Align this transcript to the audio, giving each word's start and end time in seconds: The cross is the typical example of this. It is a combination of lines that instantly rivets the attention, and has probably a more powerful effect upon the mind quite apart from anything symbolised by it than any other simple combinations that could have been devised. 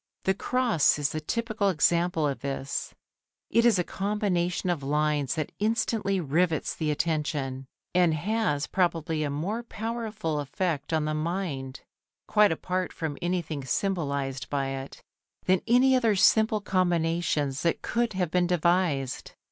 The 0.23 0.33
cross 0.33 0.97
is 0.97 1.11
the 1.11 1.21
typical 1.21 1.69
example 1.69 2.27
of 2.27 2.39
this. 2.39 2.91
It 3.51 3.65
is 3.67 3.77
a 3.77 3.83
combination 3.83 4.71
of 4.71 4.81
lines 4.81 5.35
that 5.35 5.51
instantly 5.59 6.19
rivets 6.19 6.73
the 6.73 6.89
attention, 6.89 7.67
and 7.93 8.11
has 8.15 8.65
probably 8.65 9.21
a 9.21 9.29
more 9.29 9.61
powerful 9.61 10.39
effect 10.39 10.91
upon 10.91 11.05
the 11.05 11.13
mind 11.13 11.81
quite 12.27 12.51
apart 12.51 12.91
from 12.91 13.15
anything 13.21 13.63
symbolised 13.63 14.49
by 14.49 14.69
it 14.69 15.03
than 15.45 15.61
any 15.67 15.95
other 15.95 16.15
simple 16.15 16.61
combinations 16.61 17.61
that 17.61 17.83
could 17.83 18.13
have 18.13 18.31
been 18.31 18.47
devised. 18.47 19.33